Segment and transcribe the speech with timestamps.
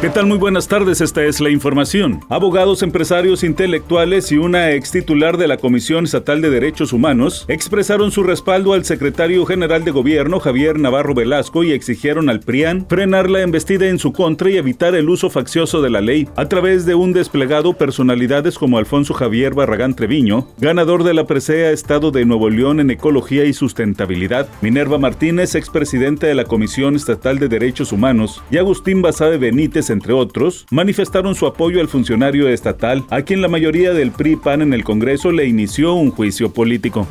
[0.00, 0.26] ¿Qué tal?
[0.26, 2.20] Muy buenas tardes, esta es la información.
[2.28, 8.12] Abogados, empresarios, intelectuales y una ex titular de la Comisión Estatal de Derechos Humanos expresaron
[8.12, 13.28] su respaldo al secretario general de gobierno Javier Navarro Velasco y exigieron al PRIAN frenar
[13.28, 16.28] la embestida en su contra y evitar el uso faccioso de la ley.
[16.36, 21.72] A través de un desplegado, personalidades como Alfonso Javier Barragán Treviño, ganador de la presea
[21.72, 27.40] Estado de Nuevo León en Ecología y Sustentabilidad, Minerva Martínez, expresidente de la Comisión Estatal
[27.40, 33.04] de Derechos Humanos, y Agustín Basabe Benítez, entre otros, manifestaron su apoyo al funcionario estatal,
[33.10, 37.06] a quien la mayoría del PRI-PAN en el Congreso le inició un juicio político.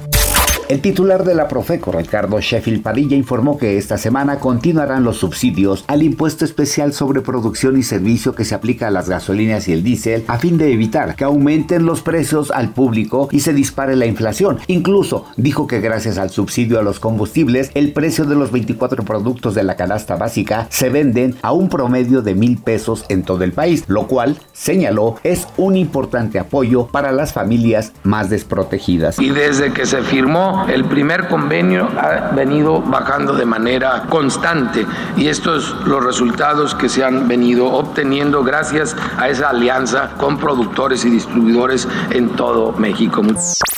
[0.69, 5.85] El titular de la Profeco, Ricardo Sheffield Padilla, informó que esta semana continuarán los subsidios
[5.87, 9.81] al impuesto especial sobre producción y servicio que se aplica a las gasolinas y el
[9.81, 14.07] diésel a fin de evitar que aumenten los precios al público y se dispare la
[14.07, 14.59] inflación.
[14.67, 19.55] Incluso dijo que gracias al subsidio a los combustibles, el precio de los 24 productos
[19.55, 23.53] de la canasta básica se venden a un promedio de mil pesos en todo el
[23.53, 29.17] país, lo cual, señaló, es un importante apoyo para las familias más desprotegidas.
[29.17, 35.27] Y desde que se firmó el primer convenio ha venido bajando de manera constante y
[35.27, 41.09] estos los resultados que se han venido obteniendo gracias a esa alianza con productores y
[41.09, 43.21] distribuidores en todo México.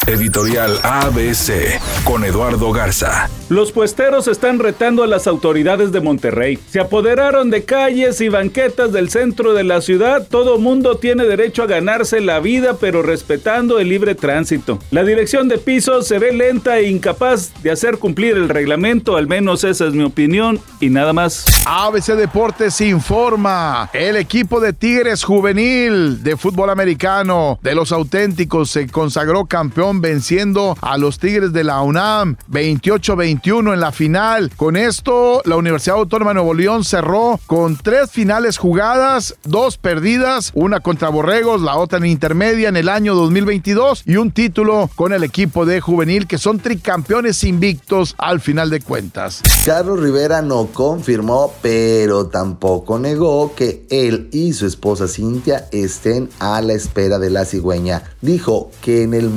[0.10, 3.30] Editorial ABC con Eduardo Garza.
[3.48, 6.60] Los puesteros están retando a las autoridades de Monterrey.
[6.70, 10.28] Se apoderaron de calles y banquetas del centro de la ciudad.
[10.28, 14.80] Todo mundo tiene derecho a ganarse la vida, pero respetando el libre tránsito.
[14.90, 19.28] La dirección de pisos se ve lenta e incapaz de hacer cumplir el reglamento, al
[19.28, 21.46] menos esa es mi opinión, y nada más.
[21.66, 23.90] ABC Deportes informa.
[23.94, 30.78] El equipo de Tigres Juvenil de fútbol americano de los auténticos se consagró campeón venciendo
[30.82, 34.52] a los Tigres de la UNAM 28-21 en la final.
[34.56, 40.52] Con esto, la Universidad Autónoma de Nuevo León cerró con tres finales jugadas, dos perdidas,
[40.54, 45.14] una contra Borregos, la otra en intermedia en el año 2022 y un título con
[45.14, 49.42] el equipo de juvenil que son tricampeones invictos al final de cuentas.
[49.66, 56.62] Carlos Rivera no confirmó, pero tampoco negó que él y su esposa Cintia estén a
[56.62, 58.04] la espera de la cigüeña.
[58.22, 59.30] Dijo que en el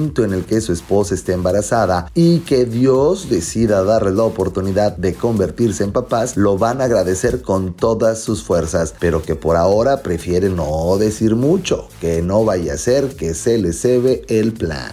[0.00, 4.96] momento en el que su esposa esté embarazada y que Dios decida darle la oportunidad
[4.96, 9.56] de convertirse en papás, lo van a agradecer con todas sus fuerzas, pero que por
[9.56, 14.52] ahora prefiere no decir mucho, que no vaya a ser que se le cebe el
[14.52, 14.92] plan.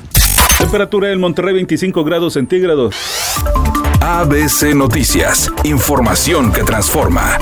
[0.57, 2.95] Temperatura en Monterrey 25 grados centígrados.
[4.01, 7.37] ABC Noticias, información que transforma.